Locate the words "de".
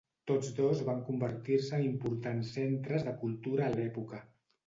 3.09-3.13